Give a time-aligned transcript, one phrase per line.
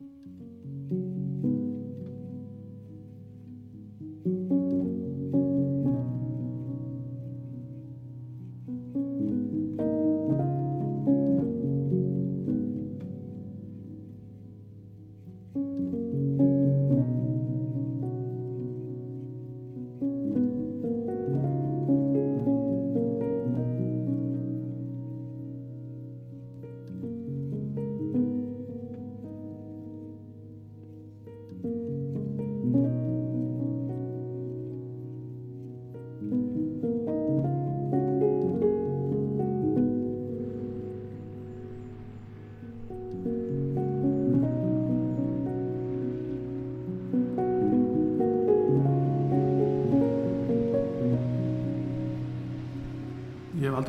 [0.00, 0.47] Música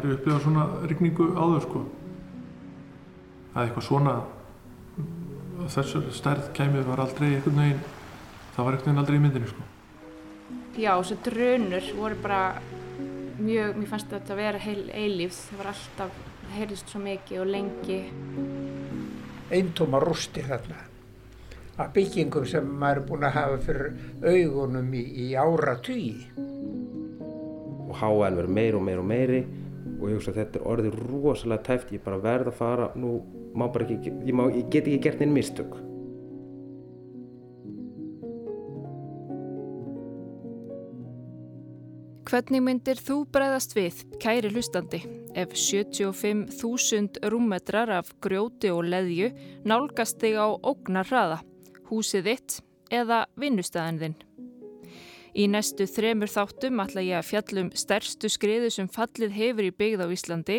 [0.09, 1.85] aldrei upplifað svona rigningu áður sko.
[3.53, 4.13] að eitthvað svona
[5.69, 7.81] þessar stærð kæmið var aldrei einhvern veginn
[8.55, 9.65] það var einhvern veginn aldrei í myndinni sko.
[10.79, 12.41] Já, þessu drönur voru bara
[13.39, 17.41] mjög, mér fannst þetta að vera heil eilífs, það var alltaf það heyrðist svo mikið
[17.41, 17.99] og lengi.
[19.49, 20.85] Eintóma rústir þarna.
[21.79, 23.91] Að byggingum sem maður er búin að hafa fyrir
[24.23, 26.29] augunum í, í ára tugi
[27.89, 29.39] og háan verður meir og meir og meiri
[29.99, 33.19] og ég hugsa að þetta er orðið rosalega tæft ég bara verð að fara nú
[33.57, 35.77] má bara ekki, ég, má, ég get ekki gert einn mistök
[42.29, 44.99] Hvernig myndir þú bregðast við, kæri hlustandi,
[45.33, 49.31] ef 75.000 rúmmetrar af grjóti og leðju
[49.65, 51.39] nálgast þig á ógnar hraða,
[51.89, 52.59] húsið þitt
[53.01, 54.17] eða vinnustæðin þinn?
[55.39, 60.01] Í næstu þremur þáttum ætla ég að fjallum stærstu skriðu sem fallið hefur í byggð
[60.03, 60.57] á Íslandi,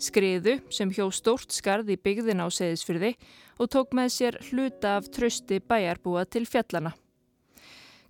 [0.00, 3.12] skriðu sem hjó stórt skarð í byggðin á seðisfyrði
[3.60, 6.94] og tók með sér hluta af trösti bæjarbúa til fjallana.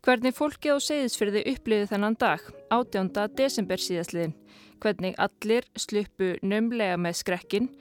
[0.07, 3.11] Hvernig fólki á seðisfyrði uppliði þennan dag, 18.
[3.34, 4.37] desember síðastliðin,
[4.78, 7.72] hvernig allir sluppu nömlega með skrekkin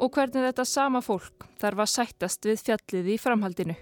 [0.00, 3.76] og hvernig þetta sama fólk þarf að sættast við fjallið í framhaldinu.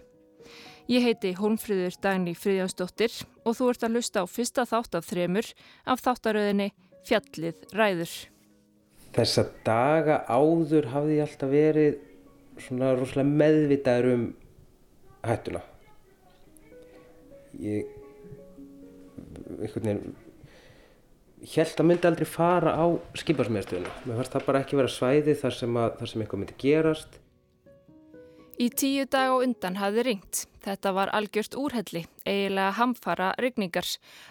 [0.91, 3.15] Ég heiti Hólmfríður Dagni Fríðjánsdóttir
[3.47, 5.49] og þú ert að lusta á fyrsta þátt af þremur
[5.87, 6.73] af þáttaröðinni
[7.07, 8.13] Fjallið ræður.
[9.13, 11.99] Þessa daga áður hafði ég alltaf verið
[12.63, 14.25] svona rosalega meðvitaður um
[15.23, 15.63] hættuna.
[17.63, 17.87] Ég
[21.53, 22.87] held að myndi aldrei fara á
[23.23, 23.93] skiparsmiðastöðuna.
[24.07, 27.22] Mér fannst það bara ekki vera svæði þar sem, að, þar sem eitthvað myndi gerast.
[28.61, 30.43] Í tíu dag og undan hafði ringt.
[30.63, 33.87] Þetta var algjört úrhelli, eiginlega hamfara regningar.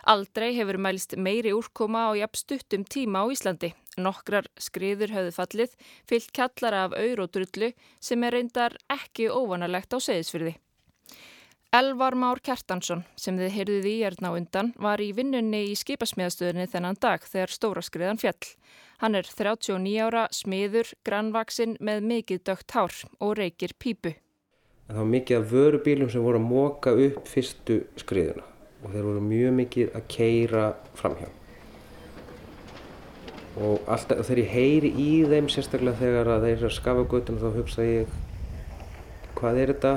[0.06, 3.72] Aldrei hefur mælst meiri úrkoma á jafn stuttum tíma á Íslandi.
[3.98, 5.74] Nokkrar skriður höfðu fallið,
[6.08, 10.54] fyllt kallara af auður og drullu sem er reyndar ekki óvanalegt á seðisfyrði.
[11.74, 17.00] Elvar Már Kjartansson, sem þið heyrðuð í erðna undan, var í vinnunni í skipasmiðastöðinni þennan
[17.00, 18.50] dag þegar stóra skriðan fjall.
[19.02, 24.12] Hann er 39 ára, smiður, grannvaksinn með mikið dögt hár og reykir pípu.
[24.86, 28.46] Það var mikið af vörubílum sem voru að móka upp fyrstu skriðuna
[28.84, 30.66] og þeir voru mjög mikið að keira
[31.00, 31.30] framhjá.
[33.58, 37.58] Og alltaf þegar ég heyri í þeim, sérstaklega þegar þeir eru að skafa göttuna þá
[37.58, 38.14] hugsa ég
[39.40, 39.96] hvað er þetta?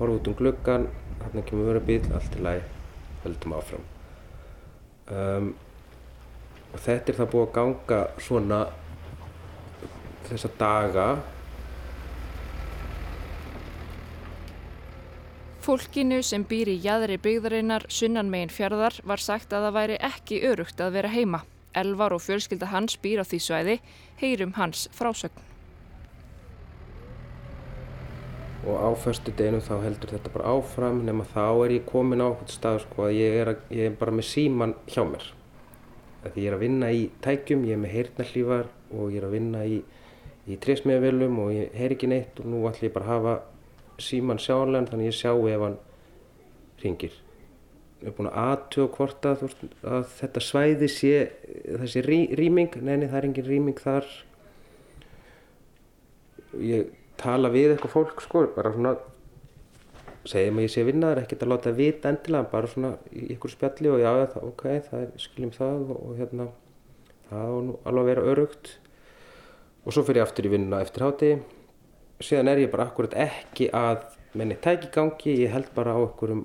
[0.00, 0.88] Horfa út um gluggan,
[1.22, 2.66] hérna kemur vörubíl, allt í lagi,
[3.22, 3.86] höldum áfram.
[5.06, 5.54] Um,
[6.76, 8.60] og þetta er það búið að ganga svona
[10.26, 11.06] þessa daga
[15.66, 20.36] Fólkinu sem býr í jæðri byggðarinnar sunnan megin fjörðar var sagt að það væri ekki
[20.46, 21.40] örugt að vera heima.
[21.74, 23.74] Elvar og fjölskylda hans býr á því svæði,
[24.20, 25.42] heyrum hans frásögn.
[28.62, 32.30] Og á förstu deginu þá heldur þetta bara áfram nema þá er ég komin á
[32.30, 35.26] okkur stað sko að ég er, að, ég er bara með síman hjá mér
[36.26, 39.36] að ég er að vinna í tækjum, ég er með heyrnallífar og ég er að
[39.36, 39.80] vinna í,
[40.46, 43.36] í trésmiðavélum og ég heyr ekki neitt og nú ætlum ég bara að hafa
[44.02, 45.78] síman sjáanlegan þannig ég sjá ef hann
[46.82, 47.16] ringir.
[48.02, 49.44] Ég er búin að aðtjóða hvort að,
[49.88, 51.12] að þetta svæði sé
[51.64, 54.08] þessi rí, rýming, neini það er engin rýming þar.
[56.60, 58.96] Ég tala við eitthvað fólk sko, bara svona
[60.30, 63.92] segjum að ég sé vinnaður, ekkert að láta vita endilega, bara svona í ykkur spjalli
[63.92, 66.48] og já, það, ok, það er, skiljum það og, og hérna,
[67.30, 68.72] það á nú alveg að vera örugt
[69.86, 71.30] og svo fyrir ég aftur í vinnuna eftir háti
[72.22, 74.04] síðan er ég bara akkurat ekki að
[74.36, 76.44] menni tæki gangi, ég held bara á einhverjum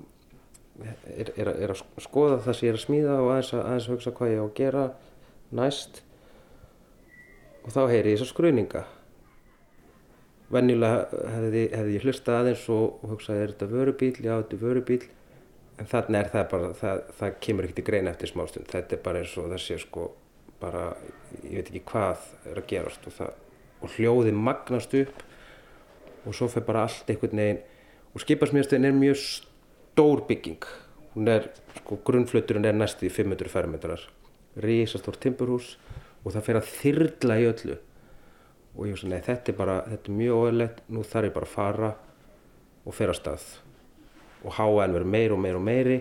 [0.81, 3.88] er, er, er að skoða það sem ég er að smíða og aðeins að, aðeins
[3.88, 4.86] að hugsa hvað ég á að gera
[5.60, 6.01] næst.
[7.62, 8.84] Og þá heyri ég þessar skruðninga
[10.51, 15.01] venjulega hefði, hefði ég hlustað aðeins og, hugsaði er þetta vörubíl, já þetta er vörubíl
[15.80, 19.03] en þannig er það bara, það, það kemur ekkert í greina eftir smástund, þetta er
[19.06, 20.07] bara eins og það sé sko
[20.62, 20.92] bara,
[21.42, 23.36] ég veit ekki hvað er að gerast og, það,
[23.81, 25.24] og hljóði magnast upp
[26.25, 27.62] og svo fyrir bara allt einhvern veginn.
[28.12, 30.68] Og skiparsmiðastöðin er mjög stór bygging.
[31.15, 31.48] Hún er,
[31.80, 34.03] sko grunnfluturinn er næstu í 500 fermetrar.
[34.62, 35.77] Risastór timburhús
[36.21, 37.77] og það fyrir að þyrla í öllu
[38.76, 41.50] og ég veist að þetta er bara, þetta er mjög óæðilegt nú þarf ég bara
[41.50, 41.92] að fara
[42.86, 43.48] og fyrir að stað.
[44.42, 45.98] Og háaðin verður meir og meir og meiri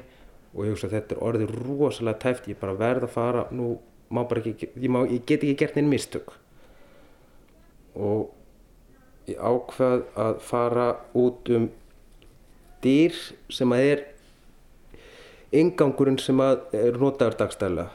[0.55, 3.73] og ég veist að þetta er orðið rosalega tæft ég bara verð að fara, nú
[4.11, 6.33] má bara ekki ég, má, ég get ekki gert neinn mistök.
[7.95, 8.31] Og
[9.31, 10.89] ég ákvað að fara
[11.19, 11.69] út um
[12.83, 13.15] dýr
[13.53, 14.05] sem að er
[15.61, 17.91] ingangurinn sem að er notaður dagstæðilega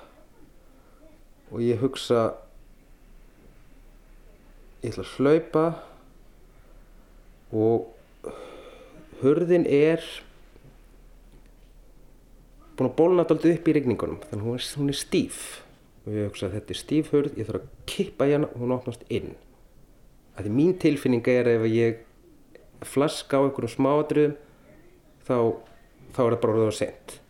[1.52, 2.34] og ég hugsa
[4.86, 5.66] ég ætla að hlaupa
[7.56, 8.32] og
[9.22, 10.04] hurðin er
[12.76, 15.44] búin að bólna alltaf upp í regningunum þannig að hún er, hún er stíf.
[16.06, 18.76] Og ég hugsa að þetta er stíf hurð ég þarf að kippa hérna og hún
[18.76, 19.34] opnast inn.
[20.36, 22.02] Að því mín tilfinning er ef ég
[22.86, 24.36] flaska á einhverjum smáadröðum
[25.26, 25.38] þá,
[26.14, 27.22] þá er það bara orðið á sent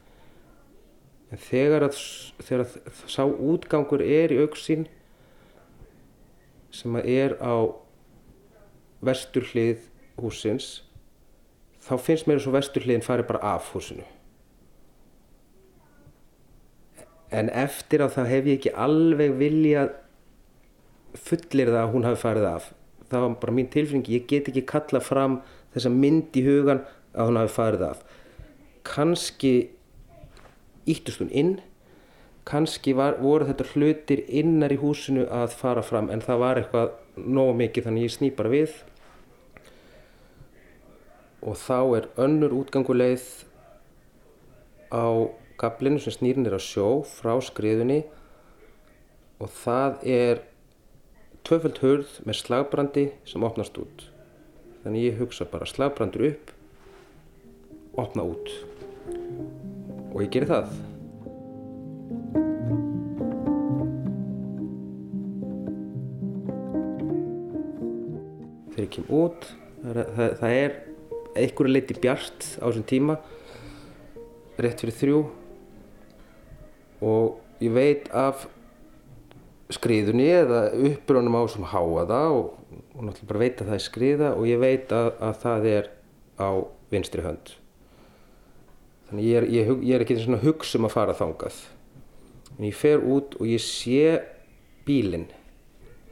[1.36, 2.00] en þegar að,
[2.44, 4.86] þegar að sá útgangur er í auksinn
[6.76, 7.56] sem er á
[9.06, 9.88] vestur hlið
[10.20, 10.86] húsins
[11.86, 14.06] þá finnst mér eins og vestur hliðin fari bara af húsinu.
[17.36, 19.94] En eftir á það hef ég ekki alveg viljað
[21.16, 22.68] fullir það að hún hafi farið af.
[23.10, 24.10] Það var bara mín tilfinning.
[24.10, 25.40] Ég get ekki kalla fram
[25.76, 26.84] þessa mynd í hugan
[27.14, 28.04] að hún hafi farið af.
[28.86, 29.54] Kannski
[30.90, 31.56] íttust hún inn
[32.46, 36.94] kannski var, voru þetta hlutir innar í húsinu að fara fram en það var eitthvað
[37.18, 38.76] nóg mikið þannig ég sný bara við.
[41.46, 43.26] Og þá er önnur útganguleið
[44.94, 45.30] á
[45.62, 48.04] kaplinu sem snýrin er að sjó frá skriðunni.
[49.42, 50.44] Og það er
[51.46, 54.08] tvöföld hurð með slagbrandi sem opnast út.
[54.86, 56.54] Þannig ég hugsa bara slagbrandur upp
[57.98, 58.52] opna út.
[60.14, 60.95] Og ég gerir það
[68.96, 69.48] kem út.
[69.86, 70.76] Það, það, er
[71.36, 73.18] einhverju leiti bjart á þessum tíma
[74.62, 75.24] rétt fyrir þrjú.
[77.06, 78.48] Og ég veit af
[79.74, 82.50] skriðunni eða uppbrunum á sem háa það og,
[82.96, 85.94] og náttúrulega bara veit að það er skriða og ég veit að, að það er
[86.38, 86.50] á
[86.94, 87.56] vinstri hönd.
[89.10, 91.58] Þannig ég er, ég, ég er ekki svona hugsa um að fara þangað.
[92.56, 94.22] En ég fer út og ég sé
[94.88, 95.28] bílinn.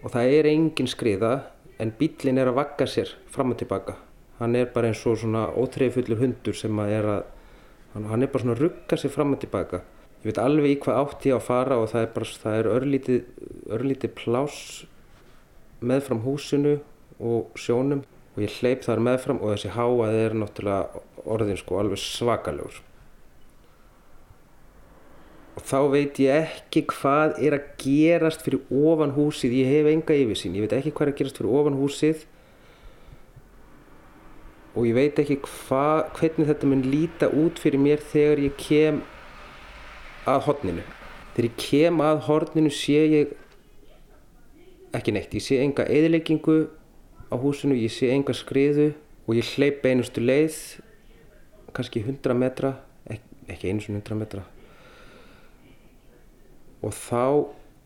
[0.04, 1.34] Og það er engin skriða
[1.82, 3.96] en bílinn er að vakka sér fram og tilbaka.
[4.40, 8.44] Hann er bara eins og svona ótreyfullur hundur sem að er að hann er bara
[8.44, 9.84] svona að rugga sér fram og tilbaka.
[10.24, 12.58] Ég veit alveg í hvað átt ég á að fara og það er bara, það
[12.60, 13.20] er örlítið,
[13.76, 14.58] örlítið plás
[15.84, 16.78] meðfram húsinu
[17.20, 18.06] og sjónum.
[18.34, 22.82] Og ég hleyp þar meðfram og þessi háað er náttúrulega orðin sko alveg svakalegur
[25.54, 29.54] og þá veit ég ekki hvað er að gerast fyrir ofan húsið.
[29.62, 32.24] Ég hef enga yfirsýn, ég veit ekki hvað er að gerast fyrir ofan húsið.
[34.74, 39.04] Og ég veit ekki hva, hvernig þetta mun líta út fyrir mér þegar ég kem
[40.30, 40.86] að horninu.
[41.36, 43.36] Þegar ég kem að horninu sé ég
[44.94, 46.58] ekki neitt, ég sé enga eðileggingu
[47.30, 48.94] á húsinu, ég sé enga skriðu.
[49.30, 50.58] Og ég hleyp einustu leið
[51.74, 52.76] kannski 100 metra
[53.08, 54.44] ekki, einu svona 100 metra
[56.84, 57.24] og þá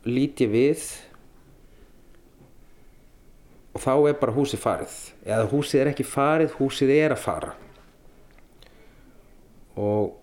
[0.08, 0.86] lít ég við
[3.78, 4.94] og þá er bara húsið farið.
[5.28, 7.54] Eða húsið er ekki farið, húsið er að fara.
[9.78, 10.16] Og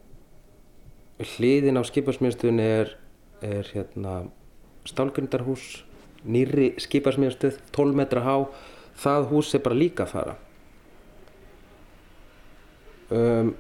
[1.37, 2.97] hliðin á skiparsmiðstöðun er,
[3.45, 4.25] er hérna
[4.89, 5.85] stálgrindarhús
[6.27, 8.37] nýri skiparsmiðstöð 12 metra há.
[8.99, 10.35] Það hús er bara líka að fara.
[13.15, 13.55] Um,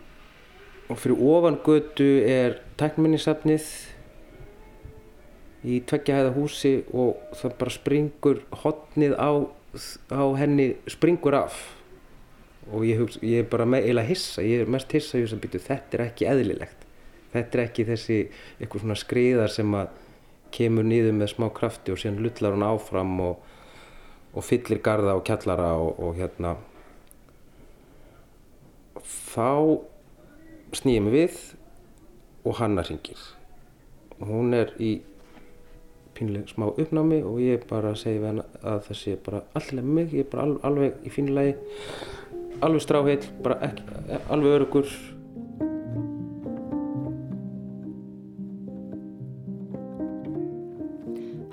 [0.90, 3.66] og fyrir ofan götu er tækminnisafnið
[5.64, 9.30] í tveggjahæða húsi og það bara springur hotnið á,
[10.12, 11.56] á henni springur af.
[12.72, 15.42] Og ég, hugsa, ég er bara eiginlega hissa ég er mest hissa í þess að
[15.44, 16.86] byrju þetta er ekki eðlilegt.
[17.34, 18.18] Þetta er ekki þessi
[18.60, 20.00] eitthvað svona skriðar sem að
[20.54, 23.48] kemur niður með smá krafti og síðan lullar hún áfram og,
[24.32, 26.54] og fyllir garda og kjallara og, og hérna.
[29.04, 29.50] Þá
[30.78, 31.40] snýjum við
[32.44, 33.20] og hanna ringir
[34.22, 34.98] hún er í
[36.16, 40.14] pínlega smá uppnámi og ég bara segi við hann að það sé bara alltaf mig,
[40.14, 41.56] ég er bara alveg í fínulegi,
[42.64, 43.88] alveg stráheill, bara ekki,
[44.32, 44.94] alveg örugur.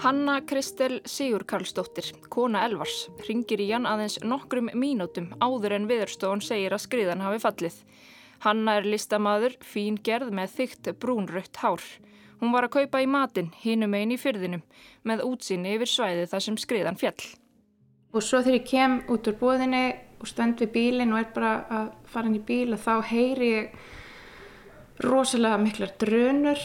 [0.01, 6.41] Hanna Kristel Sigur Karlsdóttir, kona Elvars, ringir í hann aðeins nokkrum mínútum áður en viðurstofan
[6.41, 7.75] segir að skriðan hafi fallið.
[8.41, 11.85] Hanna er listamaður, fín gerð með þygt brúnrött hár.
[12.41, 14.63] Hún var að kaupa í matinn, hinum einn í fyrðinum,
[15.05, 17.27] með útsinni yfir svæði þar sem skriðan fjall.
[18.11, 19.83] Og svo þegar ég kem út úr búðinni
[20.21, 23.51] og stend við bílinn og er bara að fara inn í bíl og þá heyri
[23.51, 26.61] ég rosalega miklar drönur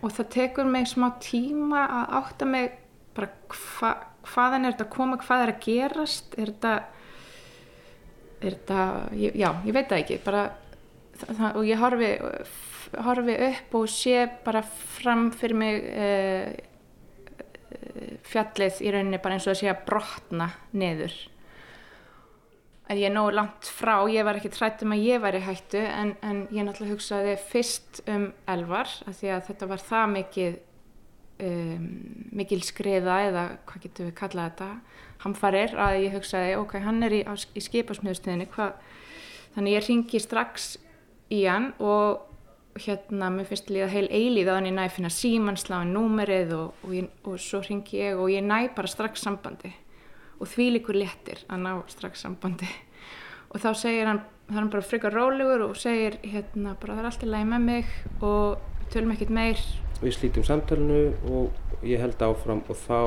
[0.00, 2.72] og það tekur mig smá tíma að átta mig
[3.14, 3.92] bara hva,
[4.26, 6.74] hvaðan er þetta að koma, hvað er að gerast, er þetta,
[8.40, 8.84] er þetta,
[9.22, 10.44] já, ég veit það ekki, bara,
[11.20, 12.10] það, og ég horfi,
[13.04, 16.50] horfi upp og sé bara fram fyrir mig uh,
[18.28, 21.14] fjallið í rauninni bara eins og að sé að brotna niður.
[22.84, 25.80] Að ég er nógu langt frá, ég var ekki trætt um að ég væri hættu
[25.80, 30.58] en, en ég náttúrulega hugsaði fyrst um elvar af því að þetta var það mikið
[31.48, 31.86] um,
[32.36, 34.68] mikil skriða eða hvað getur við kallað þetta
[35.24, 38.50] hamfarir að ég hugsaði ok, hann er í, í skipasmiðustöðinni
[39.54, 40.74] þannig ég ringi strax
[41.32, 42.33] í hann og
[42.74, 46.90] hérna, mér finnst líða heil eilíð á hann ég næ finna símansláin númerið og, og,
[46.96, 49.70] ég, og svo ringi ég og ég næ bara strax sambandi.
[50.42, 52.66] Og því líkur léttir að ná strax sambandi.
[53.54, 57.04] Og þá segir hann, það er hann bara frikar rólegur og segir hérna bara það
[57.04, 59.64] er alltaf læg með mig og tölum ekkert meir.
[60.02, 63.00] Við slítum samtalenu og ég held áfram og þá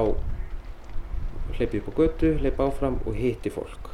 [1.57, 3.91] hleypi upp á götu, hleypi áfram og hitti fólk.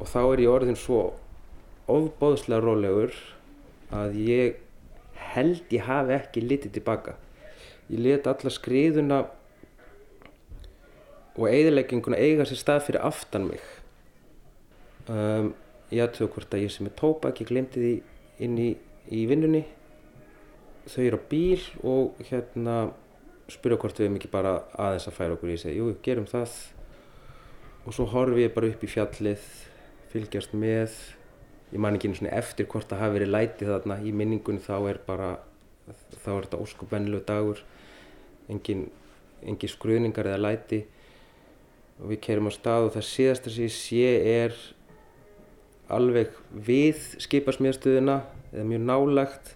[0.00, 1.10] Og þá er ég orðin svo
[1.88, 3.12] ofbóðslega rólegur
[3.94, 4.60] að ég
[5.32, 7.16] held ég hafi ekki litið tilbaka
[7.88, 9.22] ég let alla skriðuna
[11.38, 13.64] og eigðilegginguna eiga sér stað fyrir aftan mig.
[15.08, 15.52] Um,
[15.94, 17.92] ég aðtöðu hvort að ég sem er tópak ég glemti því
[18.44, 18.70] inn í,
[19.14, 19.62] í vinnunni.
[20.88, 22.78] Þau eru á bíl og hérna
[23.48, 25.54] spyrja hvort við erum ekki bara aðeins að færa okkur.
[25.54, 26.58] Ég segi, jú, gerum það.
[27.86, 29.46] Og svo horfi ég bara upp í fjallið
[30.12, 30.98] fylgjast með
[31.72, 33.98] ég man ekki einu svona eftir hvort það hafi verið lætið þarna.
[34.00, 35.32] Í minningunni þá er bara
[36.22, 37.60] þá er þetta óskupennilegu dagur.
[38.48, 38.86] Engin,
[39.44, 40.82] engin skruðningar eða læti.
[41.98, 44.58] Og við kerum á stað og það síðasta sem ég sé er
[45.92, 48.20] alveg við skipasmiðstöðuna
[48.52, 49.54] eða mjög nálagt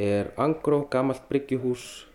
[0.00, 2.06] er Angró, gammalt bryggjuhús.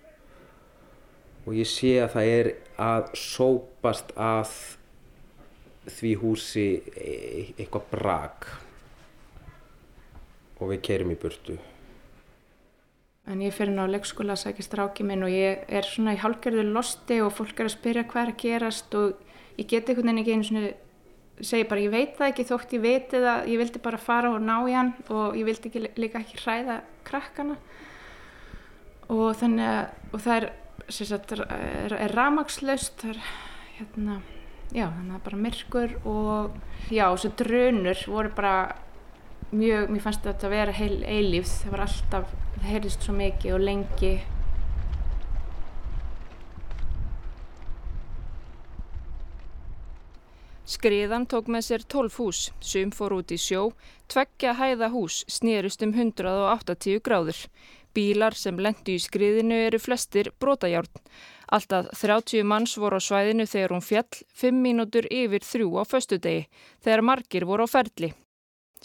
[1.47, 4.53] Og ég sé að það er að sópast að
[5.88, 6.69] því húsi
[7.00, 8.50] e- eitthvað brak
[10.60, 11.58] og við kerum í burtu.
[13.28, 16.64] En ég fyrir ná leikskóla að sækja stráki minn og ég er svona í hálfgerðu
[16.70, 20.22] losti og fólk er að spyrja hvað er að gerast og ég get einhvern veginn
[20.24, 20.70] ekki einu svona
[21.44, 23.50] segi bara ég veit það ekki þótt ég veit það.
[23.52, 26.80] Ég vildi bara fara og ná í hann og ég vildi ekki, líka ekki hræða
[27.08, 27.60] krakkana.
[29.12, 29.84] Og þannig að
[30.14, 30.50] og það er,
[30.88, 33.22] sagt, er, er ramagslaust það er
[33.78, 34.22] hérna
[34.74, 36.58] já þannig að bara myrkur og
[36.92, 38.56] já þessu drönur voru bara
[39.51, 43.56] mjög, mér fannst þetta að vera heil eilífð, það var alltaf það heyrðist svo mikið
[43.56, 44.16] og lengi
[50.68, 53.70] Skriðan tók með sér 12 hús, sum fór út í sjó,
[54.12, 57.39] tveggja hæða hús snýrust um 180 gráður.
[57.96, 60.92] Bílar sem lendu í skriðinu eru flestir brotajárn.
[61.56, 66.50] Alltaf 30 manns voru á svæðinu þegar hún fjall, 5 mínútur yfir þrjú á föstudegi,
[66.84, 68.12] þegar margir voru á ferli.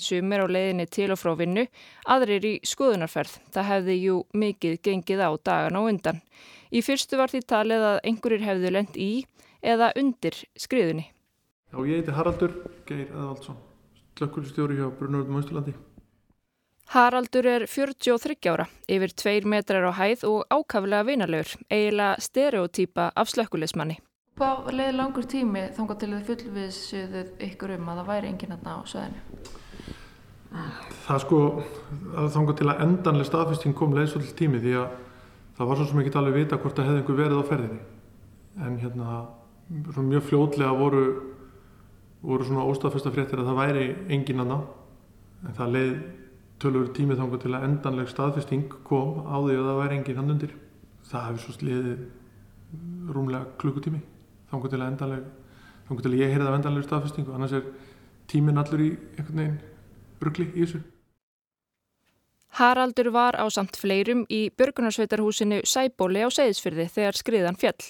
[0.00, 1.66] Sumir á leiðinni til og frá vinnu,
[2.08, 3.38] aðrir í skoðunarferð.
[3.52, 6.22] Það hefði jú mikið gengið á dagan á undan.
[6.72, 9.12] Í fyrstu var því talið að einhverjir hefðu lend í
[9.62, 11.08] eða undir skriðunni.
[11.72, 12.52] Já, ég heiti Haraldur
[12.88, 13.56] Geir Eðvaldsson,
[14.18, 15.74] slökkulistjóri hjá Brunaröldum Östurlandi.
[16.92, 23.32] Haraldur er 43 ára, yfir 2 metrar á hæð og ákaflega vinalegur, eiginlega stereotýpa af
[23.32, 23.96] slökkulismanni.
[24.36, 28.76] Hvað leiði langur tími þángar til þið fullviðsjöðuð ykkur um að það væri enginn aðna
[28.76, 29.60] á söðinu?
[31.02, 31.38] Það sko,
[32.34, 34.96] þángar til að endanlega staðfesting kom leiði svolítið tími því að
[35.56, 37.80] það var svo sem ekki alveg vita hvort það hefði einhver verið á ferðinni.
[38.62, 39.20] En hérna,
[40.12, 41.04] mjög fljótlega voru
[42.22, 44.66] voru svona óstafesta fréttir að það væri engin annan
[45.42, 45.94] en það leið
[46.62, 50.34] tölur tímið þangu til að endanleg staðfesting kom á því að það væri engin hann
[50.36, 50.52] undir.
[51.10, 51.88] Það hefði svo sliðið
[53.16, 54.02] rúmlega klukkutími
[54.52, 55.24] þangu til að endanleg
[55.88, 57.34] þangu til að ég heyrði af endanleg staðfestingu.
[57.34, 57.66] Annars er
[58.30, 59.60] tímin allur í einhvern veginn
[60.26, 60.82] ruggli í þessu
[62.52, 67.86] Haraldur var á samt fleirum í björgunarsveitarhúsinu Sæbóli á Seyðisfyrði þegar skriðan fjall.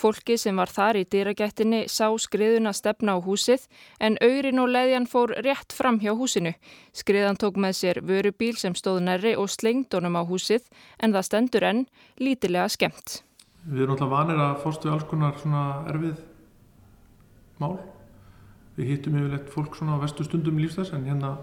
[0.00, 3.66] Fólki sem var þar í dýragættinni sá skriðuna stefna á húsið
[4.00, 6.54] en aurin og leðjan fór rétt fram hjá húsinu.
[6.96, 10.64] Skriðan tók með sér vörubíl sem stóð nærri og slengd honum á húsið
[10.96, 11.84] en það stendur enn
[12.16, 13.20] lítilega skemmt.
[13.68, 16.24] Við erum alltaf vanir að fórstu alls konar svona erfið
[17.60, 17.76] mál.
[18.80, 21.36] Við hittum yfirleitt fólk svona á vestu stundum lífstæðs en hérna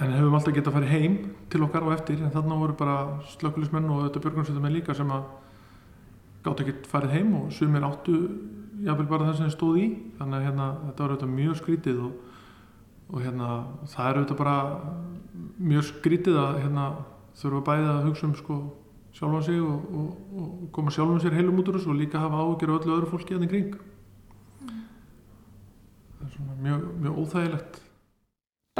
[0.00, 1.16] en hefum alltaf getað að fara heim
[1.52, 2.96] til okkar á eftir en þarna voru bara
[3.34, 5.26] slökulismenn og þetta björgunarsveitarmenn líka sem að
[6.44, 8.16] gátt ekki farið heim og sumir áttu
[8.80, 9.86] jáfnveil bara það sem þið stóð í.
[10.18, 12.14] Þannig að hérna, þetta var auðvitað mjög skrítið og,
[13.10, 13.50] og hérna,
[13.92, 14.56] það er auðvitað bara
[15.70, 16.86] mjög skrítið að hérna,
[17.42, 18.58] þurfa bæði að hugsa um sko,
[19.16, 22.40] sjálfa sig og, og, og koma sjálfum sér heilum út úr þessu og líka hafa
[22.40, 23.78] ágjör öllu öðru fólki að það kring.
[26.16, 27.80] Það er svona mjög, mjög óþægilegt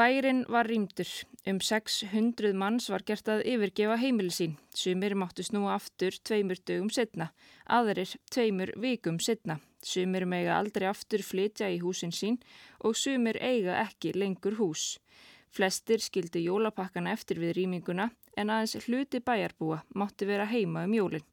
[0.01, 1.09] Bærin var rýmdur.
[1.47, 4.55] Um 600 manns var gert að yfirgefa heimili sín.
[4.73, 7.27] Sumir máttu snúa aftur tveimur dögum setna,
[7.69, 9.59] aðrir tveimur vikum setna.
[9.85, 12.41] Sumir mega aldrei aftur flytja í húsin sín
[12.81, 14.97] og sumir eiga ekki lengur hús.
[15.53, 18.09] Flestir skildi jólapakkana eftir við rýminguna
[18.41, 21.29] en aðeins hluti bæjarbúa mátti vera heima um jólinn.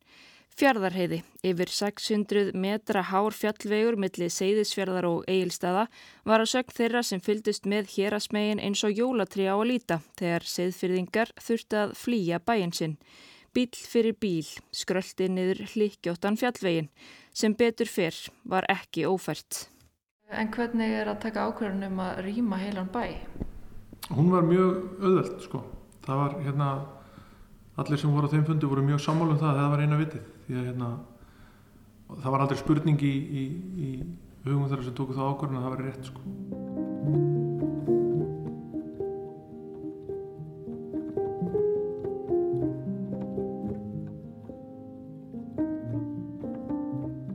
[0.58, 5.84] Fjardarheiði, yfir 600 metra hár fjallvegur millir Seyðisfjardar og Egilstaða
[6.26, 10.48] var að sögn þeirra sem fyldist með hérasmegin eins og jólatrí á að líta þegar
[10.50, 12.96] Seyðfyrðingar þurfti að flýja bæin sinn.
[13.54, 16.88] Bíl fyrir bíl skröldi niður hlikkjóttan fjallvegin
[17.38, 19.68] sem betur fyrr var ekki ófært.
[20.34, 23.04] En hvernig er að taka ákveðunum að rýma heilan bæ?
[24.10, 24.74] Hún var mjög
[25.04, 25.62] auðveld sko.
[26.02, 26.72] Það var hérna,
[27.78, 30.26] allir sem voru á þeim fundi voru mjög sammálum það að það var eina vitið
[30.48, 30.90] því að hérna,
[32.08, 33.44] það var aldrei spurning í, í,
[33.84, 33.90] í
[34.48, 36.22] hugum þeirra sem tóku það ákvörðun að það var rétt sko.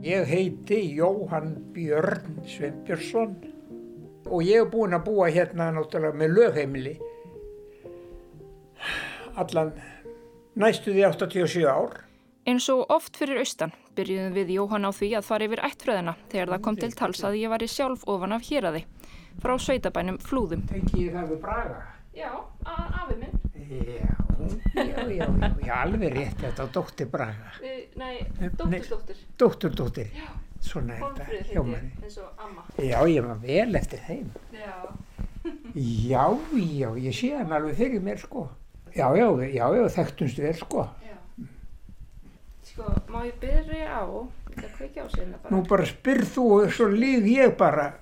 [0.03, 3.37] Ég heiti Jóhann Björn Sveinbjörnsson
[4.27, 6.95] og ég er búinn að búa hérna náttúrulega með lögheimili
[9.39, 9.71] allan
[10.59, 12.03] næstuði 87 ár.
[12.43, 16.49] Eins og oft fyrir austan byrjuðum við Jóhann á því að fara yfir ættfröðina þegar
[16.51, 18.81] það kom til tals að ég var í sjálf ofan af héræði
[19.39, 20.65] frá sveitabænum Flúðum.
[20.67, 21.77] Tengi ég það við Braga?
[22.13, 22.31] Já,
[22.67, 23.37] afi minn.
[23.63, 24.09] Já,
[24.75, 25.27] já, já,
[25.63, 27.53] já, alveg rétt, þetta var dóttir Braga.
[28.01, 28.17] Nei,
[28.59, 29.21] dóttursdóttir.
[29.39, 30.11] Dótturdóttir,
[30.59, 31.93] svona er þetta hjá manni.
[32.03, 32.65] eins og amma.
[32.75, 34.27] Já, ég var vel eftir þeim.
[34.51, 34.75] Já.
[35.79, 36.25] Já,
[36.59, 38.49] já, ég sé hann alveg fyrir mér, sko.
[38.93, 40.85] Já, já, já, já, þekktumst vel, sko.
[42.73, 45.53] Sko, má ég byrja á að kveikja á sinna bara?
[45.53, 47.91] Nú bara spyrð þú og svo líð ég bara.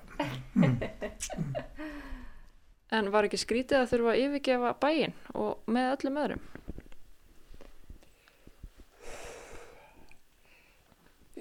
[2.92, 6.42] En var ekki skrítið að þurfa að yfirgefa bæinn og með öllum öðrum?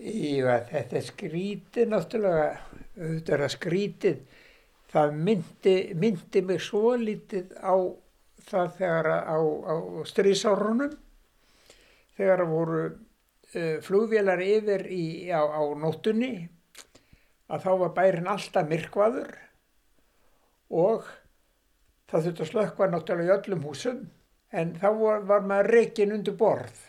[0.02, 2.46] Já, þetta er skrítið náttúrulega,
[2.96, 4.22] auðvitað er það skrítið.
[4.91, 7.76] Það myndi, myndi mig svo lítið á
[8.48, 9.38] það þegar að- á,
[9.72, 9.76] á
[10.08, 10.96] strísárunum,
[12.17, 12.82] þegar voru
[13.86, 16.50] flugvélar yfir í, á, á nóttunni,
[17.52, 19.34] að þá var bærin alltaf myrkvaður
[20.72, 21.10] og
[22.12, 24.06] það þurfti að slökkva náttúrulega í öllum húsum,
[24.52, 26.80] en þá var, var maður reikin undir borð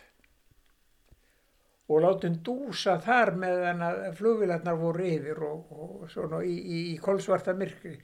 [1.92, 6.96] og látum dúsa þar meðan að flugvélarnar voru yfir og, og svona í, í, í
[7.02, 7.96] kolsvarta myrkri.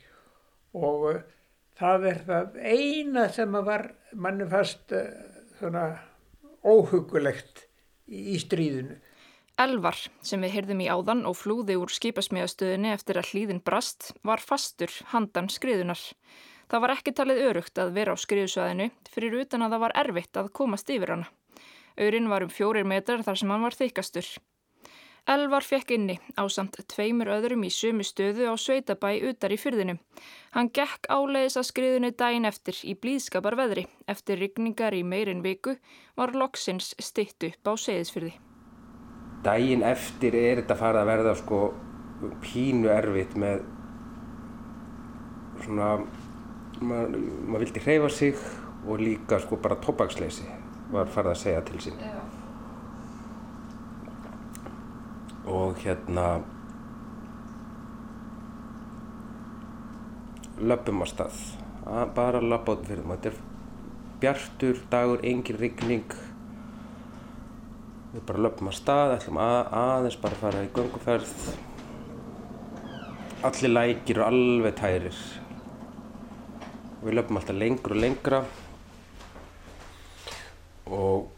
[0.77, 1.23] Og uh,
[1.79, 5.07] það er það eina sem var manni fast uh,
[5.61, 5.87] svona
[6.67, 7.68] óhugulegt
[8.09, 8.99] í, stríðinu.
[9.59, 14.43] Elvar, sem við heyrðum í áðan og flúði úr skipasmíðastöðinni eftir að hlýðin brast, var
[14.43, 15.99] fastur handan skriðunar.
[16.69, 20.39] Það var ekki talið örugt að vera á skriðusvæðinu fyrir utan að það var erfitt
[20.39, 21.31] að komast yfir hana.
[21.99, 24.29] Örin var um fjórir metrar þar sem hann var þykastur.
[25.29, 29.99] Elvar fekk inni á samt tveimur öðrum í sömu stöðu á Sveitabæ utar í fyrðinu.
[30.55, 33.85] Hann gekk áleiðis að skriðinu daginn eftir í blíðskapar veðri.
[34.09, 35.77] Eftir rigningar í meirinn viku
[36.17, 38.33] var loksins stytt upp á Seyðisfyrði.
[39.45, 41.61] Daginn eftir er þetta farið að verða sko
[42.43, 43.63] pínu erfitt með
[45.65, 45.93] svona,
[46.81, 48.43] maður mað vildi hreyfa sig
[48.87, 50.49] og líka sko bara tópaksleysi
[50.93, 52.03] var farið að segja til sín.
[52.03, 52.38] Já.
[55.49, 56.25] Og hérna
[60.59, 61.39] löpum að stað,
[61.87, 63.33] að bara löpa át fyrir maður.
[63.33, 66.19] Þetta er bjartur dagur, engin rigning.
[68.13, 71.35] Við bara löpum að stað, ætlum að, aðeins bara að fara í gönguferð.
[73.49, 75.21] Allir lækir og alveg tærir.
[77.05, 78.43] Við löpum alltaf lengur og lengra
[80.89, 81.29] og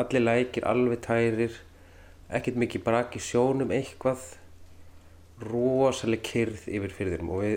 [0.00, 1.60] allir lækir alveg tærir
[2.30, 4.22] ekkert mikið brak í sjónum eitthvað.
[5.42, 7.56] Rosalega kyrð yfir fyrðinum og við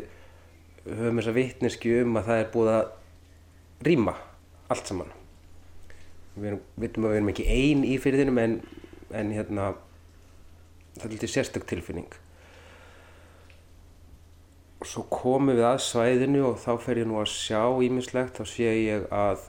[0.85, 2.85] höfum þessa vittneski um að það er búið að
[3.85, 4.15] rýma
[4.73, 5.13] allt saman.
[6.35, 8.55] Við vitum að við erum ekki ein í fyrðinum en,
[9.15, 9.73] en hérna
[10.97, 12.09] það er litið sérstök tilfinning.
[14.85, 18.73] Svo komum við að svæðinu og þá fer ég nú að sjá ímislegt, þá sé
[18.85, 19.47] ég að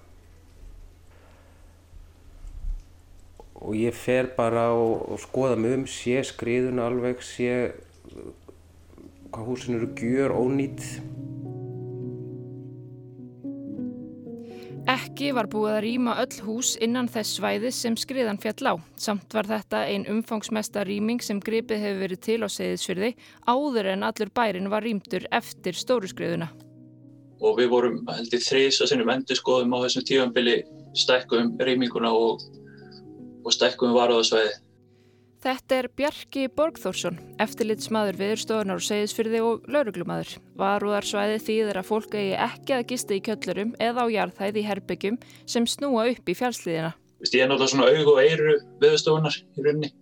[3.61, 7.73] og ég fer bara og, og skoða mig um, sé skriðuna alveg, sé
[9.33, 10.85] hvað húsin eru gjör ónýtt
[14.87, 18.75] Ekki var búið að rýma öll hús innan þess svæði sem skriðan fjall á.
[18.95, 23.09] Samt var þetta ein umfangsmesta rýming sem gripið hefur verið til á segðisfyrði
[23.51, 26.47] áður en allur bærin var rýmdur eftir stóru skriðuna.
[27.43, 30.57] Og við vorum heldur þrís að sinnum endur skoðum á þessum tífambili
[30.95, 32.47] stækkum rýminguna og,
[33.47, 34.55] og stækkum varuðarsvæði.
[35.47, 40.33] Þetta er Bjarki Borgþórsson, eftirlitsmaður viðurstofunar og segðisfyrði og lauruglumadur.
[40.59, 45.21] Varúðarsvæði þýðir að fólk eigi ekki að gista í kjöllurum eða á jarðhæð í herbyggjum
[45.47, 46.97] sem snúa upp í fjálsliðina.
[47.23, 49.93] Ég er náttúrulega svona aug og eiru viðurstofunar í rauninni.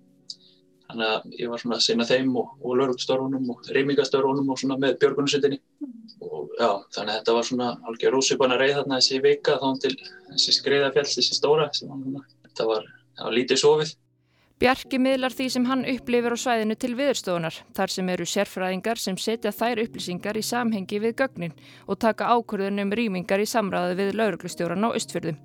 [0.95, 4.77] Þannig að ég var svona að sinna þeim og, og laurugstörfunum og reymingastöfunum og svona
[4.81, 5.61] með björgunarsveitinni.
[6.23, 9.95] Og já, þannig að þetta var svona algjör úsipana reið þarna þessi vika þá til
[10.29, 11.71] þessi skriðafjall, þessi stóra.
[11.75, 12.87] Þetta var,
[13.21, 13.95] var lítið sofið.
[14.63, 19.17] Bjarki miðlar því sem hann upplifir á svæðinu til viðurstofunar, þar sem eru sérfræðingar sem
[19.19, 21.57] setja þær upplýsingar í samhengi við gögnin
[21.91, 25.41] og taka ákvörðun um rýmingar í samræðu við lauruglustjóran á Östfjörðum.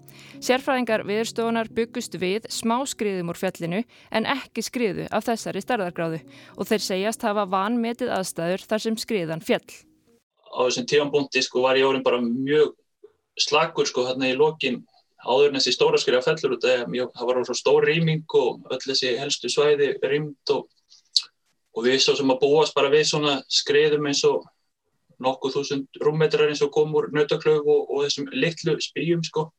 [0.46, 3.82] Sérfræðingar viðurstofunar byggust við smá skriðum úr fjallinu
[4.14, 6.22] en ekki skriðu af þessari starðargráðu
[6.56, 9.66] og þeir segjast hafa vanmetið aðstæður þar sem skriðan fjall.
[10.54, 12.78] Á þessum tífambúndi sko, var ég orðin bara mjög
[13.42, 14.84] slakur sko, hérna í lokin
[15.26, 19.16] áður en þessi stóra skrifa fellur út það var svo stór rýming og öll þessi
[19.20, 20.68] helstu svæði rýmd og,
[21.76, 24.48] og við svo sem að búast bara við svona skriðum eins og
[25.20, 29.50] nokkuð þúsund rúmmetrar eins og kom úr nautaklöf og, og þessum litlu spýjum sko.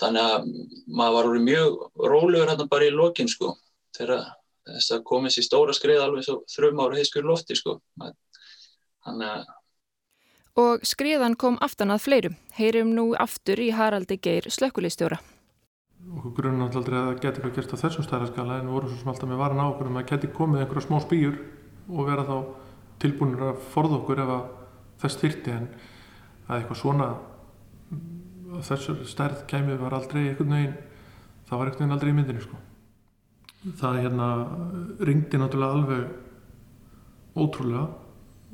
[0.00, 0.48] Þannig að
[0.98, 1.76] maður var mjög
[2.10, 3.54] rólegur hérna bara í lokin sko
[3.96, 4.26] þegar
[4.66, 7.78] þess að komið sér stóra skrið alveg svo þrjum ára heiskur lofti sko.
[9.06, 9.54] Þannig að
[10.56, 12.36] Og skriðan kom aftan að fleirum.
[12.56, 15.18] Heyrum nú aftur í Haraldi Geir slökkulistjóra.
[16.06, 19.00] Okkur grunn aldrei að það geti eitthvað gert á þessum stærðarskala en við vorum svo
[19.00, 21.38] sem alltaf með varan á okkur um að geti komið einhverja smá spýjur
[21.90, 22.36] og vera þá
[23.02, 24.32] tilbúinir að forða okkur ef
[25.02, 25.66] þess þyrti en
[26.46, 27.08] að eitthvað svona
[28.64, 30.76] þessu stærð kæmið var aldrei einhvern veginn,
[31.48, 32.60] það var veginn aldrei í myndinu sko.
[33.82, 34.28] Það hérna
[35.08, 37.86] ringdi náttúrulega alveg ótrúlega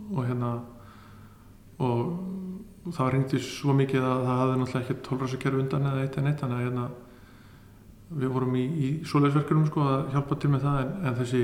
[0.09, 0.53] og hérna
[1.87, 6.31] og það ringdi svo mikið að það hafði náttúrulega ekki tólfræðskerfi undan eða eitt en
[6.31, 6.87] eitt þannig að hérna,
[8.23, 11.43] við vorum í, í svoleiðsverkjum sko, að hjálpa til með það en, en þessi,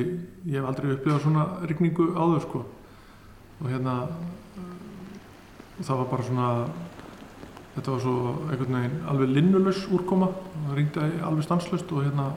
[0.48, 2.64] ég hef aldrei upplifað svona rigningu áður sko.
[3.58, 3.94] og hérna
[5.78, 6.50] það var bara svona
[7.76, 8.14] þetta var svo
[8.50, 12.32] einhvern veginn alveg linnulus úrkoma það ringdi alveg stanslust og hérna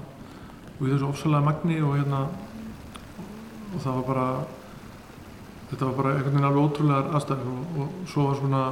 [0.78, 2.24] og í þessu ofsalega magni og hérna
[3.72, 4.26] og það var bara
[5.72, 8.64] þetta var bara einhvern veginn alveg ótrúlegar aðstæður og, og svo var svona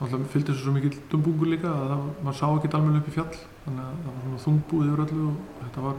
[0.00, 3.14] alltaf fylgdi þessu svo mikið dumbungur líka að það, maður sá ekki alveg upp í
[3.16, 3.32] fjall
[3.64, 5.98] þannig að það var svona þungbúið yfir öllu og þetta var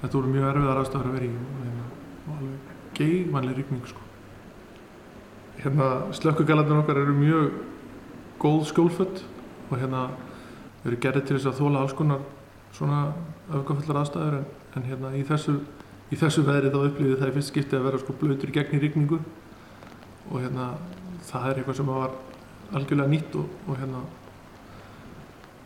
[0.00, 1.88] þetta voru mjög erfiðar aðstæður að vera í og, hérna,
[2.36, 4.06] alveg geigmannlega rikning sko.
[5.60, 7.50] hérna slökkugalarnir okkar eru mjög
[8.40, 9.22] góð skjólfött
[9.68, 10.06] og hérna
[10.86, 12.24] erum gerðið til þess að þóla alls konar
[12.72, 13.02] svona
[13.50, 15.58] öfgafallar aðstæður en, en hérna í þessu
[16.10, 18.82] í þessu veðri þá upplýði það í fyrst skipti að vera sko blöytur gegn í
[18.82, 19.20] rigningu.
[20.30, 20.72] Og hérna
[21.28, 22.16] það er eitthvað sem var
[22.70, 24.02] algjörlega nýtt og, og hérna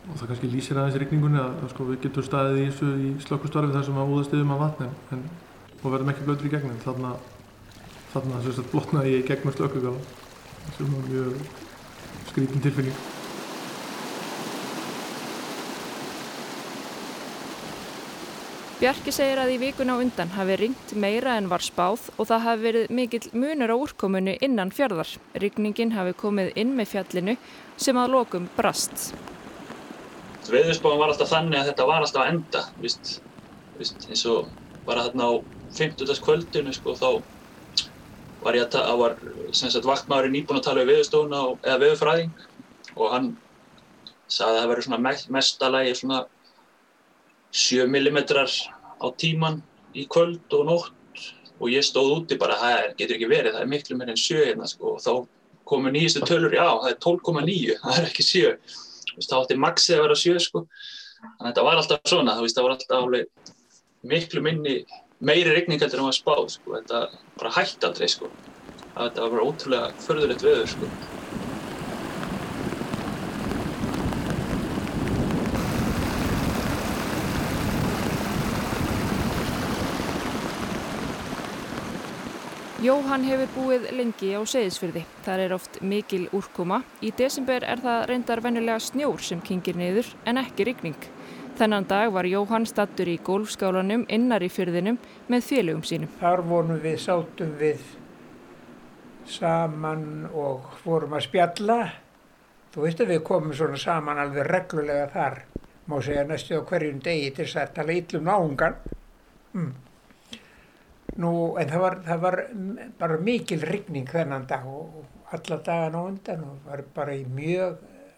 [0.05, 3.11] og það kannski lýsir aðeins rigningunni að, að sko við getum staðið í þessu í
[3.25, 5.25] slökkustarfi þar sem að úðast yfir maður vatn en,
[5.81, 7.15] og verðum ekki blöytur í gegn en þarna
[8.13, 10.05] þarna þess að blotnaði ég gegn með slökkugala
[10.77, 11.37] sem var mjög
[12.29, 13.14] skrítin tilfinning
[18.75, 22.63] Bjarki segir að í vikuna undan hafi ringt meira en var spáð og það hafi
[22.65, 25.13] verið mikill munur á úrkomunu innan fjörðar.
[25.39, 27.37] Rigningin hafi komið inn með fjallinu
[27.79, 29.13] sem að lokum brast.
[30.51, 33.13] Veðurspáðum var alltaf þannig að þetta var alltaf að enda, víst,
[33.79, 34.51] víst, eins og
[34.83, 35.33] bara þarna á
[35.79, 36.21] 50.
[36.27, 37.09] kvöldinu sko, þá
[38.43, 39.19] var ég að var
[39.55, 42.35] sagt vaktmaðurinn íbúin að tala við veðurstofuna eða veðurfræðing
[42.99, 43.35] og hann
[44.27, 46.25] sagði að það verið svona mestalagi svona
[47.55, 48.19] 7 mm
[48.95, 49.61] á tíman
[49.95, 51.23] í kvöld og nótt
[51.59, 54.41] og ég stóð úti bara, það getur ekki verið, það er miklu meir en 7
[54.41, 55.13] hérna sko og þá
[55.65, 58.83] komu nýjastu tölur, já það er 12,9, það er ekki 7
[59.23, 60.65] þá átti maxið að vera sjö sko.
[61.25, 63.53] Þannig að þetta var alltaf svona, veist, það var alltaf alveg
[64.05, 64.75] miklu minni,
[65.25, 66.75] meiri regning heldur en það var spáð sko.
[66.75, 67.01] Þetta
[67.39, 68.31] bara hætti aldrei sko.
[68.95, 70.73] Þetta var bara ótrúlega förðulegt veður
[82.85, 85.01] Jóhann hefur búið lengi á Seyðisfyrði.
[85.25, 86.83] Þar er oft mikil úrkoma.
[87.01, 91.07] Í desember er það reyndar venjulega snjór sem kingir niður en ekki rigning.
[91.57, 94.99] Þennan dag var Jóhann stattur í golfskálanum innar í fyrðinum
[95.31, 96.11] með félögum sínum.
[96.19, 97.87] Þar vorum við, sátum við
[99.33, 101.79] saman og vorum að spjalla.
[102.75, 105.41] Þú veist að við komum svona saman alveg reglulega þar.
[105.89, 108.77] Má segja næstu á hverjum degi til þess að tala yllum náungan.
[109.55, 109.73] Mm.
[111.15, 112.37] Nú, en það var, það var
[112.99, 117.23] bara mikil rigning þennan dag og, og alla dagan á undan og var bara í
[117.23, 117.77] mjög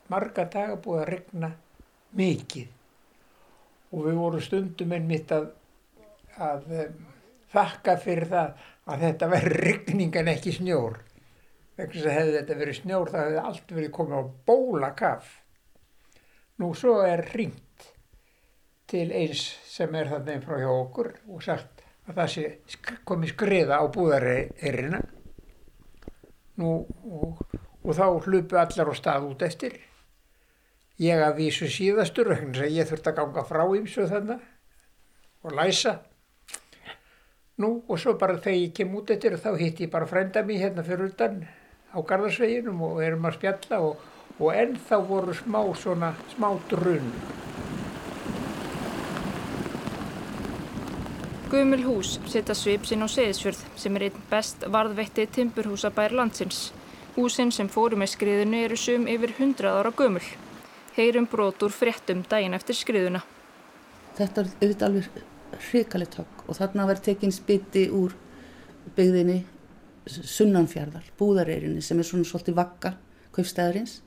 [0.10, 1.52] marga daga búið að rigna
[2.18, 2.72] mikið.
[3.94, 5.52] Og við vorum stundum einmitt að,
[6.42, 6.66] að
[7.54, 11.00] þakka fyrir það að þetta verður rigning en ekki snjór.
[11.78, 15.34] Þegar þess að hefði þetta verið snjór það hefði allt verið komið á bólakaf.
[16.58, 17.90] Nú svo er ringt
[18.90, 21.77] til eins sem er einn frá hjá okkur og sagt
[22.08, 25.02] að það sé komið skriða á búðareirina
[26.64, 26.90] og,
[27.84, 29.78] og þá hlupu allar á stað út eftir.
[30.98, 32.32] Ég að vísu síðastur
[32.66, 34.46] ég þurfti að ganga frá ímsu þannig
[35.46, 36.00] og læsa.
[37.62, 40.68] Nú og svo bara þegar ég kem út eftir þá hitt ég bara frænda mér
[40.68, 41.42] hérna fyrir utan
[41.94, 44.06] á gardarsveginum og erum að spjalla og,
[44.38, 47.12] og ennþá voru smá svona smá drun
[51.48, 56.74] Gumil hús setja svip sinn á Seyðisfjörð sem er einn best varðveitti timburhúsabær landsins.
[57.16, 60.26] Húsin sem fóru með skriðinu eru sum yfir 100 ára gömul.
[60.98, 63.22] Heyrum brotur fréttum daginn eftir skriðuna.
[64.18, 65.22] Þetta er auðvitað alveg
[65.70, 68.18] hrikalegt högg og þarna verður tekinn spiti úr
[68.98, 69.40] byggðinni
[70.08, 72.94] Sunnanfjörðal, búðareirinni sem er svona svolítið vakka
[73.36, 74.02] kaupstæðarins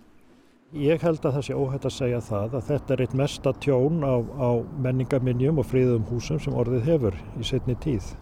[0.71, 4.05] Ég held að það sé óhætt að segja það að þetta er eitt mesta tjón
[4.07, 8.13] á, á menningaminjum og fríðum húsum sem orðið hefur í setni tíð.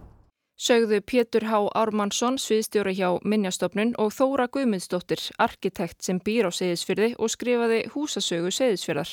[0.58, 1.58] Sögðu Pétur H.
[1.76, 8.50] Ármannsson, sviðstjóra hjá Minjastofnun og Þóra Guðmundsdóttir, arkitekt sem býr á Seyðisfyrði og skrifaði húsasögu
[8.56, 9.12] Seyðisfyrðar.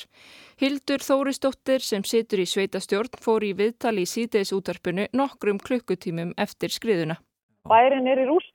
[0.56, 6.72] Hildur Þórisdóttir sem situr í sveitastjórn fór í viðtali í síðdeis útarpinu nokkrum klukkutímum eftir
[6.72, 7.20] skriðuna.
[7.68, 8.50] Bærin er í rúst.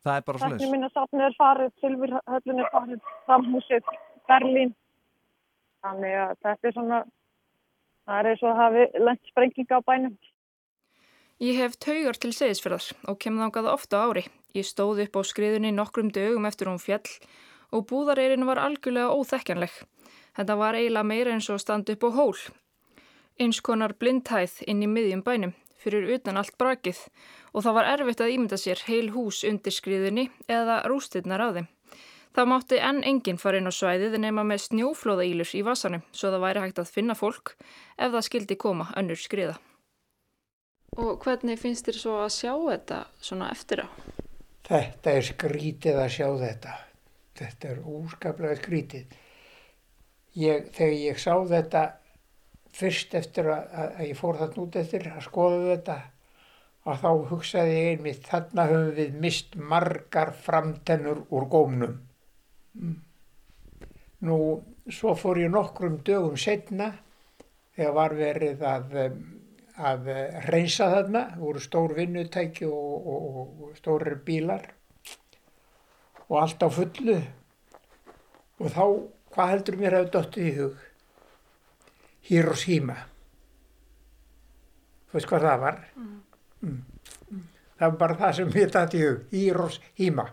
[0.00, 0.56] Það er bara svona.
[0.56, 3.94] Þessum minna safnið er farið, Silvirhöllin er farið, framhúsið
[4.30, 4.74] Berlín.
[5.84, 7.00] Þannig að þetta er svona,
[8.08, 10.14] það er eins og að hafi lengt sprenginga á bænum.
[11.42, 14.22] Ég hef taugar til seðisferðar og kem þángaða ofta ári.
[14.54, 17.10] Ég stóð upp á skriðunni nokkrum dögum eftir hún fjall
[17.74, 19.74] og búðareirinn var algjörlega óþekkjanleg.
[20.38, 22.38] Þetta var eiginlega meira eins og stand upp á hól.
[23.34, 27.00] Eins konar blindhæð inn í miðjum bænum fyrir utan allt brakið
[27.52, 31.68] og það var erfitt að ímynda sér heil hús undir skriðunni eða rústirnar á þeim.
[32.34, 36.42] Það mátti enn enginn fara inn á svæðið nema með snjóflóðaílur í vasanum svo það
[36.42, 37.52] væri hægt að finna fólk
[37.94, 39.54] ef það skildi koma önnur skriða.
[40.98, 43.88] Og hvernig finnst þér svo að sjá þetta svona eftir á?
[44.66, 46.74] Þetta er skrítið að sjá þetta.
[47.38, 49.14] Þetta er úskaplega skrítið.
[50.38, 51.82] Ég, þegar ég sá þetta
[52.74, 55.98] fyrst eftir að, að ég fór þarna út eftir að skoða þetta
[56.84, 61.94] að þá hugsaði ég einmitt þarna höfum við mist margar framtennur úr gómnum.
[64.24, 64.36] Nú,
[64.90, 66.90] svo fór ég nokkrum dögum setna
[67.76, 68.96] þegar var verið að,
[69.76, 70.10] að
[70.48, 74.66] reynsa þarna, voru stór vinnutæki og, og, og stórir bílar
[76.28, 77.18] og allt á fullu
[78.60, 78.84] og þá,
[79.34, 80.82] hvað heldur mér hefur dóttið í hug?
[82.24, 82.96] Hiroshima.
[85.10, 85.80] Þú veist hvað það var?
[85.98, 86.14] Mm.
[86.64, 87.42] Mm.
[87.74, 90.24] Það var bara það sem mér dætti í hug, Hiroshima.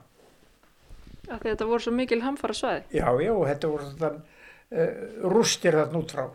[1.30, 2.84] Að þetta voru svo mikil hamfara svæði?
[2.98, 4.94] Já, já, þetta voru þann uh,
[5.34, 6.26] rústir þarna út frá.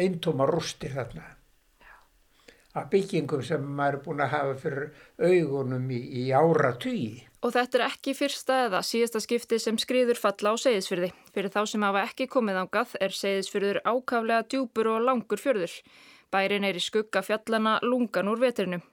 [0.00, 1.26] Eintóma rústir þarna.
[2.70, 4.84] Að byggingum sem maður er búin að hafa fyrir
[5.18, 7.24] augunum í, í ára tugi.
[7.42, 11.10] Og þetta er ekki fyrsta eða síðasta skipti sem skriður falla á Seyðisfyrði.
[11.34, 15.74] Fyrir þá sem hafa ekki komið ángað er Seyðisfyrður ákaflega djúpur og langur fjörður.
[16.30, 18.84] Bærin er í skugga fjallana lungan úr vetrinum.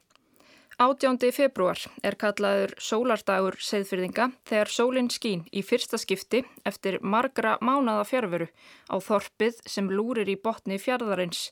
[0.77, 1.31] 18.
[1.33, 8.45] februar er kallaður sólardagur segðfyrðinga þegar sólinn skín í fyrsta skipti eftir margra mánada fjárveru
[8.85, 11.49] á þorpið sem lúrir í botni fjárðarins.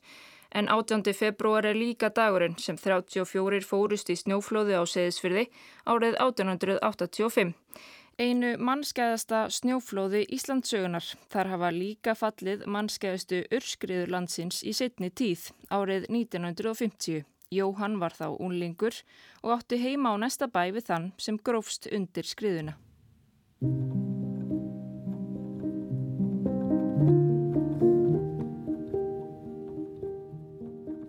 [0.53, 1.09] En 18.
[1.17, 5.47] februar er líka dagurinn sem 34 fórust í snjóflóði á segðsfyrði
[5.89, 7.57] árið 1885.
[8.21, 11.15] Einu mannskæðasta snjóflóði Íslandsögunar.
[11.33, 17.25] Þar hafa líka fallið mannskæðastu urskriður landsins í setni tíð, árið 1950.
[17.53, 18.97] Jóhann var þá unlingur
[19.43, 22.75] og átti heima á næsta bæ við þann sem grófst undir skriðuna.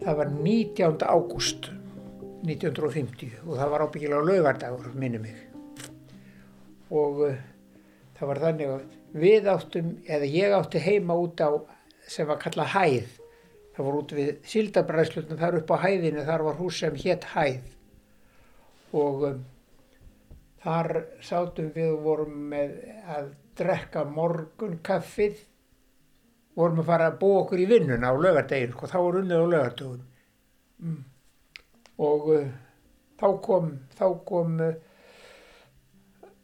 [0.07, 1.03] Það var 19.
[1.03, 1.70] ágúst
[2.46, 5.38] 1950 og það var ábyggilega laugardagur, minni mig.
[6.94, 7.40] Og uh,
[8.14, 8.85] það var þannig að
[9.16, 11.51] við áttum, eða ég átti heima út á
[12.07, 13.16] sem var kallað hæð.
[13.76, 17.66] Það var út við Sildabræðslutnum, þar upp á hæðinu, þar var hús sem hétt hæð.
[18.96, 19.42] Og um,
[20.64, 20.88] þar
[21.20, 22.72] sátum við og vorum með
[23.12, 25.42] að drekka morgun kaffið
[26.56, 29.52] vorum að fara að búa okkur í vinnuna á lögardegin, sko, þá var unnið á
[29.52, 30.08] lögardögun.
[30.80, 31.04] Mm.
[32.06, 32.48] Og uh,
[33.20, 34.72] þá kom, þá kom uh,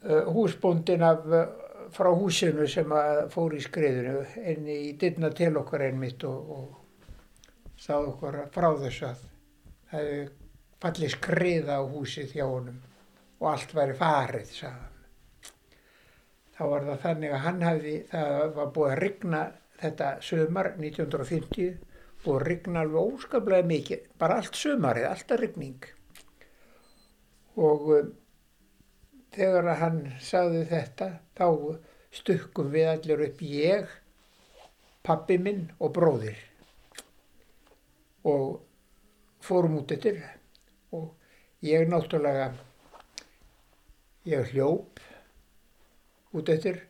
[0.05, 1.25] uh, húsbóndin af,
[1.97, 2.93] frá húsinu sem
[3.33, 4.21] fór í skriðinu
[4.53, 6.82] inn í dyrna til okkar einmitt og, og
[7.83, 9.23] sáð okkur frá þess að
[9.91, 10.23] það hefði
[10.83, 12.81] fallið skriða á húsið hjá honum
[13.43, 14.89] og allt væri farið, sagðan.
[16.53, 19.41] Þá var það þannig að hann hafði, það var búið að rigna
[19.83, 25.89] þetta sömar 1950 og rigna alveg óskaplega mikið, bara allt sömarið, alltaf rigning.
[27.59, 28.13] Og um,
[29.35, 31.49] þegar hann sagði þetta, þá
[32.15, 33.99] stukkum við allir upp ég,
[35.03, 36.52] pappi minn og bróðir
[38.25, 38.61] og
[39.43, 40.23] fórum út eftir.
[40.93, 41.11] Og
[41.63, 42.53] ég náttúrulega,
[44.29, 45.01] ég hljóp
[46.33, 46.81] út eftir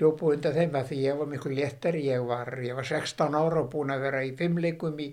[0.00, 3.60] hljópu undan þeim að því ég var miklu léttar, ég var, ég var 16 ára
[3.60, 5.08] og búin að vera í fimmleikum í,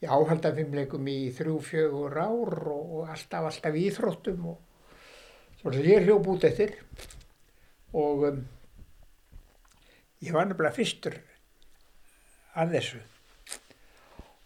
[0.00, 6.36] í áhaldafimmleikum í þrjú, fjögur ár og, og alltaf, alltaf íþróttum og svona ég hljópu
[6.36, 6.78] út eftir.
[7.96, 8.40] Og um,
[10.24, 11.20] ég var nefnilega fyrstur
[12.56, 13.02] að þessu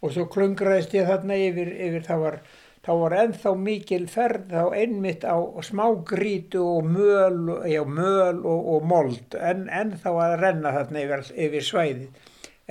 [0.01, 2.41] og svo klungraðist ég þarna yfir, yfir það var
[2.81, 8.87] þá var ennþá mikil ferð þá einmitt á smágrítu og möl, já, möl og, og
[8.89, 12.07] mold en ennþá að renna þarna yfir, yfir svæði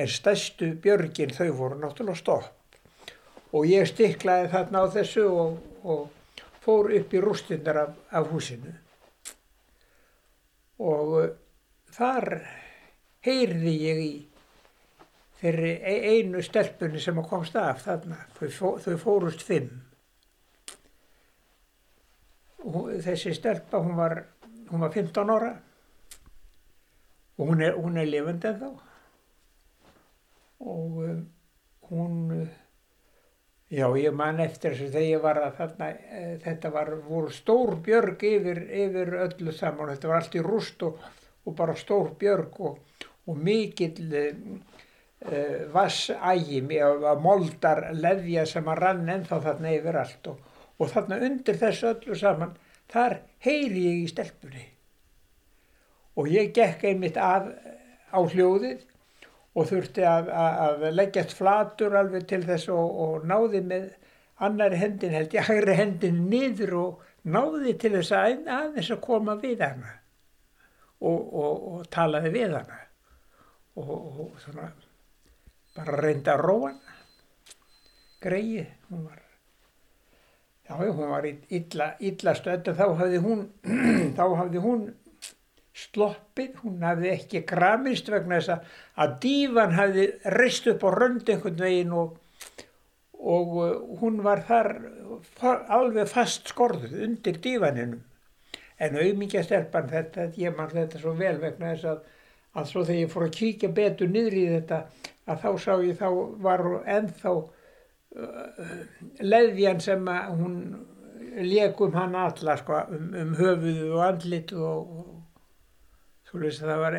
[0.01, 2.79] en stærstu björgin þau voru náttúrulega stopp.
[3.53, 6.09] Og ég stiklaði þarna á þessu og, og
[6.64, 8.73] fór upp í rústindar af, af húsinu.
[10.81, 11.31] Og uh,
[11.93, 12.29] þar
[13.27, 14.12] heyrði ég í
[15.40, 19.81] þeirri e-, einu stelpunni sem komst af þarna, þau, fórust fimm.
[22.61, 24.20] Þessi stelpa hún var,
[24.68, 25.50] hún var 15 ára.
[27.40, 28.70] Og hún er, hún er lifandi en þá
[30.61, 31.29] og um,
[31.88, 32.48] hún
[33.70, 37.33] já ég man eftir þess að þegar ég var að þarna e, þetta var, voru
[37.33, 39.92] stór björg yfir, yfir öllu saman.
[39.94, 41.00] Þetta var allt í rúst og,
[41.46, 44.12] og bara stór björg og, og mikill
[45.26, 50.46] e, vassægi að moldar leðja sem að rann ennþá þarna yfir allt og
[50.80, 52.54] og þarna undir þessu öllu saman
[52.90, 54.64] þar heyri ég í stelpunni.
[56.18, 57.52] Og ég gekk einmitt að
[58.11, 58.87] á hljóðið
[59.54, 63.87] og þurfti að, að, að leggjast flatur alveg til þess og, og náði með
[64.40, 69.37] annari hendin held ég hægri hendin niður og náði til þess að aðeins að koma
[69.40, 69.96] við hana
[71.00, 72.85] og, og talaði við hana.
[73.80, 74.70] Og svona
[75.76, 77.00] bara reynda að róa hana
[78.20, 79.26] greið hún var
[80.70, 83.40] Já, hún var illa, illa og þá hafði hún,
[84.16, 84.85] þá hafði hún
[85.74, 90.04] sloppið, hún hafði ekki gramist vegna þess að dívan hafði
[90.37, 92.20] reist upp á rönd einhvern veginn og,
[93.18, 94.70] og uh, hún var þar
[95.74, 98.04] alveg fast skorðuð undir dívaninum.
[98.80, 102.04] En auðmíkja stelpann þetta, ég mann þetta svo vel vegna þess að,
[102.54, 104.85] að svo þegar ég fór að kíkja betur niður í þetta
[105.31, 106.09] að þá sá ég þá
[106.45, 106.64] var
[106.97, 107.35] ennþá
[109.23, 110.57] leðjan sem hún
[111.47, 116.83] leikum hann alla sko, um, um höfuðu og andlit og, og þú veist að það
[116.85, 116.99] var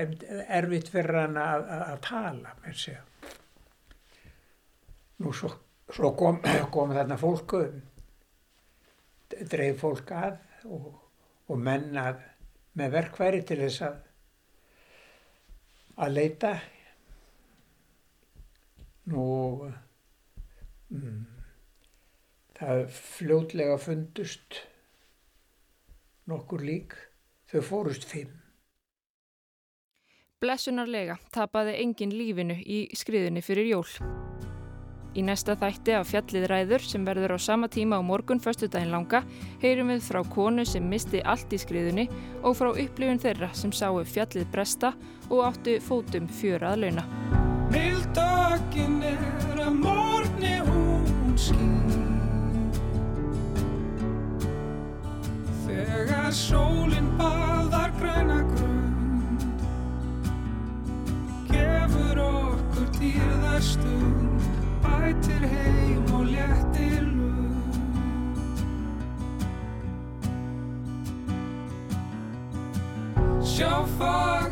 [0.60, 3.00] erfitt fyrir hann að, að, að tala með sig
[5.22, 5.52] nú svo,
[5.92, 6.40] svo kom,
[6.76, 7.66] kom þarna fólku
[9.52, 10.88] dreif fólk að og,
[11.52, 12.24] og menn að
[12.80, 14.00] með verkværi til þess að
[16.02, 16.54] að leita
[19.10, 19.24] Nú,
[20.94, 21.24] mm,
[22.60, 24.62] það fljótlega fundust
[26.30, 26.94] nokkur lík,
[27.50, 28.38] þau fórust fimm.
[30.42, 33.86] Blessunarlega tapaði engin lífinu í skriðinni fyrir jól.
[35.12, 39.26] Í næsta þætti af fjallið ræður sem verður á sama tíma á morgun förstudagin langa
[39.62, 42.08] heyrum við frá konu sem misti allt í skriðunni
[42.42, 44.96] og frá upplifun þeirra sem sáu fjallið bresta
[45.30, 47.41] og áttu fótum fjörað launa
[48.16, 52.80] daginn er að morni hún skýr
[55.66, 59.46] þegar sólinn baðar græna grund
[61.52, 64.50] gefur okkur dýrðar stund
[64.84, 67.76] bætir heim og léttir lund.
[73.46, 74.51] Sjá fag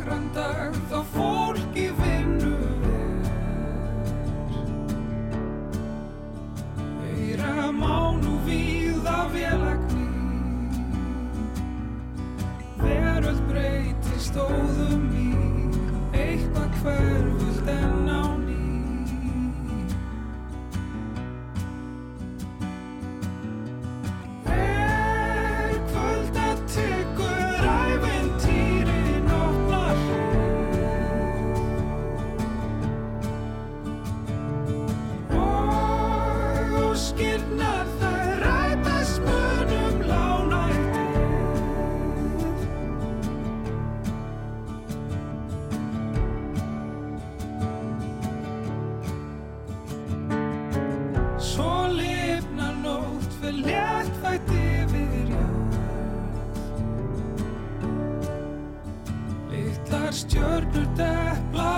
[60.60, 61.69] stjórnur depla.